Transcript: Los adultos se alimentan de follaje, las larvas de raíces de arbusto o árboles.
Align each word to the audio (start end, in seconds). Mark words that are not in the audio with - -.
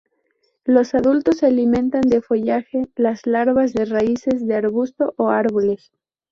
Los 0.65 0.95
adultos 0.95 1.37
se 1.37 1.45
alimentan 1.45 2.01
de 2.01 2.23
follaje, 2.23 2.87
las 2.95 3.27
larvas 3.27 3.71
de 3.73 3.85
raíces 3.85 4.47
de 4.47 4.55
arbusto 4.55 5.13
o 5.15 5.29
árboles. 5.29 5.91